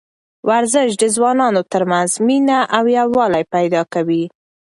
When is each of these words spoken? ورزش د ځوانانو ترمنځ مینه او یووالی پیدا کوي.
ورزش 0.49 0.89
د 0.97 1.03
ځوانانو 1.15 1.61
ترمنځ 1.71 2.11
مینه 2.27 2.59
او 2.75 2.83
یووالی 2.97 3.43
پیدا 3.53 3.81
کوي. 3.93 4.23